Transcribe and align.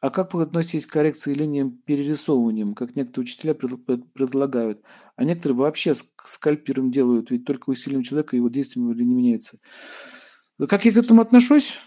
А 0.00 0.10
как 0.10 0.34
вы 0.34 0.42
относитесь 0.42 0.86
к 0.86 0.92
коррекции 0.92 1.32
линиям 1.32 1.72
перерисовыванием, 1.72 2.74
как 2.74 2.96
некоторые 2.96 3.24
учителя 3.24 3.54
предлагают? 3.54 4.82
А 5.16 5.24
некоторые 5.24 5.56
вообще 5.56 5.94
скальпиром 5.94 6.90
делают, 6.90 7.30
ведь 7.30 7.44
только 7.44 7.70
усилием 7.70 8.02
человека 8.02 8.36
его 8.36 8.48
действия 8.48 8.82
не 8.82 9.14
меняются. 9.14 9.58
Как 10.68 10.84
я 10.84 10.92
к 10.92 10.96
этому 10.96 11.22
отношусь? 11.22 11.78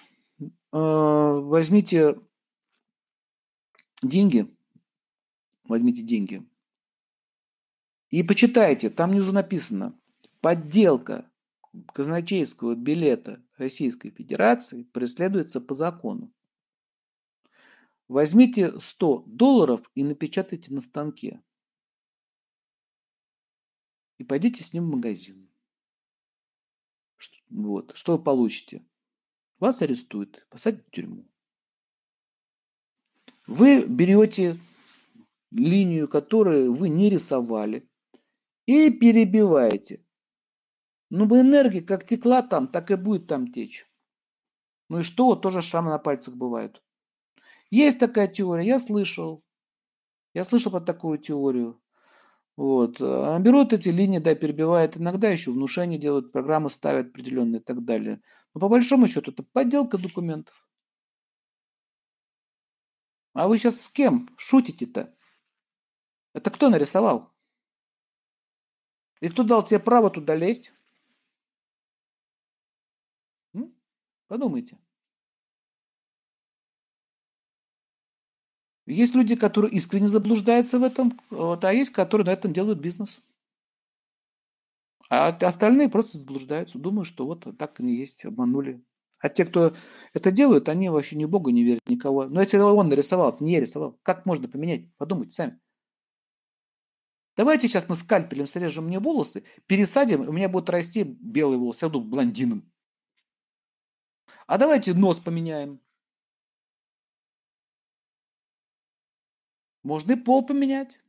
А, 0.71 1.39
возьмите 1.39 2.15
деньги, 4.01 4.53
возьмите 5.67 6.01
деньги 6.01 6.43
и 8.09 8.23
почитайте, 8.23 8.89
там 8.89 9.11
внизу 9.11 9.31
написано, 9.31 9.95
подделка 10.41 11.29
казначейского 11.93 12.75
билета 12.75 13.43
Российской 13.57 14.09
Федерации 14.09 14.83
преследуется 14.83 15.61
по 15.61 15.75
закону. 15.75 16.33
Возьмите 18.09 18.79
100 18.79 19.23
долларов 19.27 19.89
и 19.93 20.03
напечатайте 20.03 20.73
на 20.73 20.81
станке. 20.81 21.43
И 24.17 24.23
пойдите 24.23 24.63
с 24.63 24.73
ним 24.73 24.85
в 24.87 24.95
магазин. 24.95 25.47
Вот. 27.49 27.95
Что 27.95 28.17
вы 28.17 28.23
получите? 28.23 28.83
Вас 29.59 29.83
арестуют, 29.83 30.47
посадят 30.49 30.87
в 30.87 30.91
тюрьму. 30.91 31.29
Вы 33.45 33.85
берете 33.85 34.59
линию, 35.51 36.07
которую 36.07 36.73
вы 36.73 36.89
не 36.89 37.11
рисовали, 37.11 37.87
и 38.65 38.89
перебиваете. 38.89 40.03
Ну, 41.11 41.25
бы 41.25 41.41
энергия 41.41 41.81
как 41.81 42.05
текла 42.05 42.41
там, 42.41 42.67
так 42.67 42.89
и 42.89 42.95
будет 42.95 43.27
там 43.27 43.51
течь. 43.51 43.87
Ну 44.89 44.99
и 44.99 45.03
что, 45.03 45.35
тоже 45.35 45.61
шрамы 45.61 45.89
на 45.89 45.99
пальцах 45.99 46.35
бывают. 46.35 46.83
Есть 47.71 47.99
такая 47.99 48.27
теория, 48.27 48.65
я 48.65 48.79
слышал. 48.79 49.43
Я 50.33 50.43
слышал 50.43 50.71
про 50.71 50.81
такую 50.81 51.17
теорию. 51.19 51.81
Вот. 52.57 52.97
А 53.01 53.39
берут 53.39 53.73
эти 53.73 53.89
линии, 53.89 54.19
да, 54.19 54.35
перебивают. 54.35 54.97
Иногда 54.97 55.29
еще 55.29 55.51
внушение 55.51 55.99
делают, 55.99 56.31
программы 56.31 56.69
ставят 56.69 57.07
определенные 57.09 57.61
и 57.61 57.63
так 57.63 57.85
далее. 57.85 58.21
Но 58.53 58.61
по 58.61 58.69
большому 58.69 59.07
счету 59.07 59.31
это 59.31 59.43
подделка 59.43 59.97
документов. 59.97 60.67
А 63.33 63.47
вы 63.47 63.57
сейчас 63.57 63.81
с 63.81 63.91
кем 63.91 64.29
шутите-то? 64.37 65.13
Это 66.33 66.49
кто 66.49 66.69
нарисовал? 66.69 67.31
И 69.21 69.29
кто 69.29 69.43
дал 69.43 69.63
тебе 69.63 69.79
право 69.79 70.09
туда 70.09 70.35
лезть? 70.35 70.71
М? 73.53 73.73
Подумайте. 74.27 74.77
Есть 78.89 79.13
люди, 79.13 79.35
которые 79.35 79.71
искренне 79.71 80.07
заблуждаются 80.07 80.79
в 80.79 80.83
этом, 80.83 81.19
вот, 81.29 81.63
а 81.63 81.71
есть, 81.71 81.91
которые 81.91 82.25
на 82.25 82.31
этом 82.31 82.53
делают 82.53 82.79
бизнес. 82.79 83.21
А 85.11 85.27
остальные 85.27 85.89
просто 85.89 86.17
заблуждаются, 86.17 86.79
думают, 86.79 87.07
что 87.07 87.27
вот 87.27 87.45
так 87.57 87.79
они 87.79 87.95
есть, 87.95 88.25
обманули. 88.25 88.83
А 89.19 89.29
те, 89.29 89.45
кто 89.45 89.75
это 90.13 90.31
делают, 90.31 90.69
они 90.69 90.89
вообще 90.89 91.17
ни 91.17 91.25
Богу 91.25 91.51
не 91.51 91.63
верят, 91.63 91.87
никого. 91.87 92.25
Но 92.25 92.41
если 92.41 92.57
он 92.57 92.89
нарисовал, 92.89 93.37
не 93.39 93.53
я 93.53 93.59
рисовал, 93.59 93.99
как 94.01 94.25
можно 94.25 94.47
поменять? 94.47 94.91
Подумайте 94.97 95.35
сами. 95.35 95.59
Давайте 97.37 97.67
сейчас 97.67 97.87
мы 97.87 97.95
скальпелем 97.95 98.47
срежем 98.47 98.85
мне 98.87 98.99
волосы, 98.99 99.43
пересадим, 99.67 100.27
у 100.27 100.31
меня 100.31 100.49
будут 100.49 100.69
расти 100.71 101.03
белые 101.03 101.59
волосы, 101.59 101.85
я 101.85 101.89
буду 101.89 102.05
блондином. 102.05 102.69
А 104.47 104.57
давайте 104.57 104.95
нос 104.95 105.19
поменяем. 105.19 105.79
Можно 109.83 110.13
и 110.13 110.15
пол 110.15 110.45
поменять. 110.45 110.99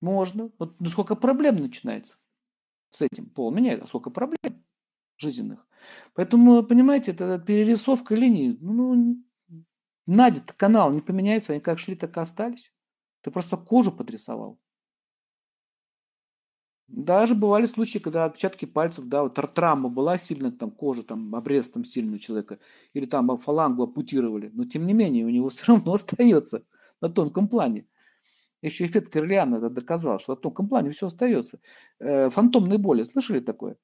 Можно. 0.00 0.50
Вот 0.58 0.80
ну, 0.80 0.88
сколько 0.88 1.16
проблем 1.16 1.56
начинается 1.56 2.16
с 2.90 3.02
этим. 3.02 3.28
Пол 3.30 3.52
меняет, 3.52 3.82
а 3.82 3.86
сколько 3.86 4.10
проблем 4.10 4.64
жизненных. 5.16 5.66
Поэтому, 6.14 6.62
понимаете, 6.62 7.12
это 7.12 7.38
перерисовка 7.38 8.14
линий. 8.14 8.58
Ну, 8.60 9.22
Надя 10.06 10.42
канал 10.56 10.92
не 10.92 11.00
поменяется, 11.00 11.52
они 11.52 11.60
как 11.60 11.78
шли, 11.78 11.96
так 11.96 12.16
и 12.16 12.20
остались. 12.20 12.72
Ты 13.22 13.30
просто 13.30 13.56
кожу 13.56 13.90
подрисовал. 13.90 14.60
Даже 16.88 17.34
бывали 17.34 17.66
случаи, 17.66 17.98
когда 17.98 18.26
отпечатки 18.26 18.64
пальцев, 18.64 19.06
да, 19.06 19.24
вот 19.24 19.34
травма 19.54 19.88
была 19.88 20.18
сильно, 20.18 20.52
там 20.52 20.70
кожа, 20.70 21.02
там 21.02 21.34
обрез 21.34 21.68
там 21.68 21.84
сильный 21.84 22.16
у 22.16 22.18
человека, 22.20 22.60
или 22.92 23.06
там 23.06 23.36
фалангу 23.38 23.82
ампутировали, 23.82 24.50
но 24.54 24.64
тем 24.64 24.86
не 24.86 24.92
менее 24.92 25.26
у 25.26 25.30
него 25.30 25.48
все 25.50 25.64
равно 25.66 25.94
остается 25.94 26.64
на 27.00 27.08
тонком 27.08 27.48
плане. 27.48 27.86
Еще 28.62 28.86
эффект 28.86 29.12
Кирлиана 29.12 29.56
это 29.56 29.70
доказал, 29.70 30.18
что 30.18 30.34
на 30.34 30.40
тонком 30.40 30.68
плане 30.68 30.90
все 30.90 31.06
остается. 31.06 31.60
Э, 31.98 32.30
фантомные 32.30 32.78
боли, 32.78 33.02
слышали 33.02 33.40
такое? 33.40 33.76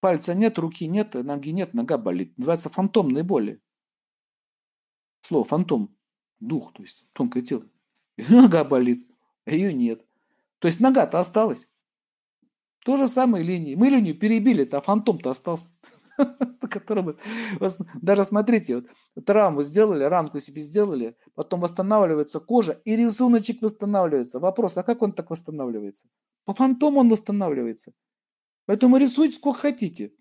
Пальца 0.00 0.34
нет, 0.34 0.58
руки 0.58 0.86
нет, 0.86 1.14
ноги 1.14 1.50
нет, 1.50 1.74
нога 1.74 1.98
болит. 1.98 2.36
Называется 2.38 2.68
фантомные 2.68 3.22
боли. 3.22 3.60
Слово 5.22 5.44
фантом, 5.44 5.94
дух, 6.38 6.72
то 6.72 6.82
есть 6.82 7.04
тонкое 7.12 7.42
тело. 7.42 7.66
И 8.16 8.24
нога 8.32 8.64
болит, 8.64 9.06
а 9.44 9.50
ее 9.50 9.72
нет. 9.74 10.06
То 10.58 10.68
есть 10.68 10.80
нога-то 10.80 11.18
осталась. 11.18 11.70
То 12.84 12.96
же 12.96 13.08
самое 13.08 13.44
линии. 13.44 13.74
Мы 13.74 13.88
линию 13.88 14.18
перебили, 14.18 14.66
а 14.72 14.80
фантом-то 14.80 15.30
остался. 15.30 15.72
которому 16.70 17.16
даже 17.94 18.24
смотрите, 18.24 18.76
вот 18.76 19.24
травму 19.24 19.62
сделали, 19.62 20.04
ранку 20.04 20.40
себе 20.40 20.62
сделали, 20.62 21.16
потом 21.34 21.60
восстанавливается 21.60 22.40
кожа 22.40 22.72
и 22.84 22.96
рисуночек 22.96 23.62
восстанавливается. 23.62 24.40
Вопрос, 24.40 24.76
а 24.76 24.82
как 24.82 25.02
он 25.02 25.12
так 25.12 25.30
восстанавливается? 25.30 26.08
По 26.44 26.54
фантому 26.54 27.00
он 27.00 27.08
восстанавливается. 27.08 27.92
Поэтому 28.66 28.96
рисуйте 28.96 29.36
сколько 29.36 29.60
хотите. 29.60 30.12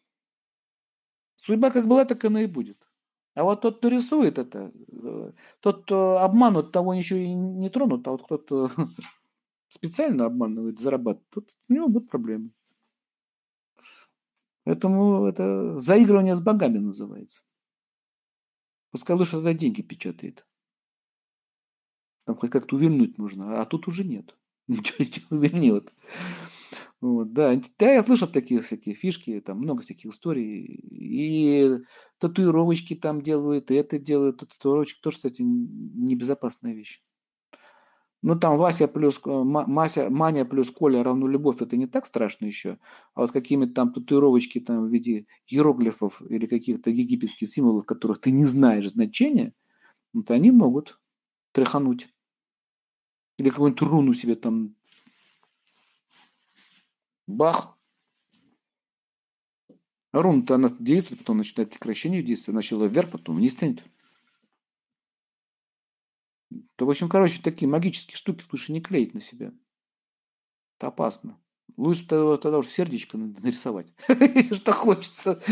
Судьба 1.35 1.71
как 1.71 1.87
была, 1.87 2.05
так 2.05 2.23
она 2.25 2.41
и 2.41 2.47
будет. 2.47 2.89
А 3.35 3.43
вот 3.43 3.61
тот, 3.61 3.77
кто 3.77 3.87
рисует 3.87 4.37
это, 4.37 4.71
э, 4.91 5.31
тот, 5.61 5.83
кто 5.83 6.17
обманут, 6.17 6.71
того 6.71 6.93
еще 6.93 7.23
и 7.23 7.33
не 7.33 7.69
тронут, 7.69 8.07
а 8.07 8.11
вот 8.11 8.23
кто-то 8.23 8.69
специально 9.69 10.25
обманывает, 10.25 10.79
зарабатывает, 10.79 11.29
тут 11.29 11.49
у 11.69 11.73
него 11.73 11.87
будут 11.87 12.09
проблемы. 12.09 12.49
Поэтому 14.69 15.25
это 15.25 15.79
заигрывание 15.79 16.35
с 16.35 16.41
богами 16.41 16.77
называется. 16.77 17.41
Пускай 18.91 19.15
лучше 19.15 19.31
тогда 19.31 19.51
деньги 19.51 19.81
печатает. 19.81 20.45
Там 22.27 22.35
хоть 22.35 22.51
как-то 22.51 22.75
увильнуть 22.75 23.17
можно, 23.17 23.59
а 23.59 23.65
тут 23.65 23.87
уже 23.87 24.03
нет. 24.03 24.37
Ничего 24.67 25.07
не 25.31 25.37
увильнет. 25.37 25.91
Вот, 27.01 27.33
да. 27.33 27.59
да, 27.79 27.93
я 27.93 28.03
слышал 28.03 28.27
такие 28.27 28.61
всякие 28.61 28.93
фишки, 28.93 29.41
там 29.41 29.57
много 29.57 29.81
всяких 29.81 30.11
историй. 30.11 30.65
И 30.91 31.79
татуировочки 32.19 32.93
там 32.93 33.23
делают, 33.23 33.71
и 33.71 33.73
это 33.73 33.97
делают. 33.97 34.37
Татуировочки 34.37 35.01
тоже, 35.01 35.17
кстати, 35.17 35.41
небезопасная 35.41 36.75
вещь. 36.75 37.01
Ну, 38.21 38.37
там 38.37 38.57
Вася 38.57 38.87
плюс 38.87 39.21
э, 39.25 39.29
Мася, 39.43 40.09
Маня 40.09 40.45
плюс 40.45 40.71
Коля 40.71 41.03
равно 41.03 41.27
любовь, 41.27 41.61
это 41.61 41.77
не 41.77 41.87
так 41.87 42.05
страшно 42.05 42.45
еще. 42.45 42.77
А 43.13 43.21
вот 43.21 43.31
какими-то 43.31 43.73
там 43.73 43.93
татуировочки 43.93 44.59
там 44.59 44.87
в 44.87 44.91
виде 44.91 45.25
иероглифов 45.47 46.21
или 46.29 46.45
каких-то 46.45 46.89
египетских 46.89 47.47
символов, 47.47 47.85
которых 47.85 48.19
ты 48.19 48.31
не 48.31 48.43
знаешь 48.43 48.89
значения, 48.89 49.53
вот 50.13 50.31
они 50.31 50.51
могут 50.51 50.99
тряхануть. 51.53 52.09
Или 53.37 53.49
какую-нибудь 53.49 53.81
руну 53.81 54.13
себе 54.13 54.35
там 54.35 54.75
бах. 57.25 57.77
Руна-то 60.11 60.55
она 60.55 60.69
действует, 60.79 61.19
потом 61.19 61.37
начинает 61.37 61.69
прекращение 61.69 62.23
действия. 62.23 62.53
Начала 62.53 62.85
вверх, 62.85 63.11
потом 63.11 63.37
вниз 63.37 63.53
станет. 63.53 63.83
То, 66.79 66.85
в 66.85 66.89
общем, 66.89 67.09
короче, 67.09 67.41
такие 67.43 67.67
магические 67.67 68.15
штуки 68.15 68.45
лучше 68.49 68.71
не 68.71 68.79
клеить 68.79 69.13
на 69.13 69.19
себя. 69.19 69.51
Это 70.77 70.87
опасно. 70.87 71.37
Лучше 71.75 72.07
тогда, 72.07 72.37
тогда 72.37 72.59
уже 72.59 72.69
сердечко 72.69 73.17
нарисовать, 73.17 73.93
если 74.07 74.53
что 74.53 74.71
хочется. 74.71 75.43